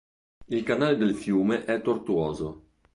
Il 0.47 0.63
canale 0.63 0.97
del 0.97 1.13
fiume 1.13 1.63
è 1.63 1.79
tortuoso. 1.79 2.63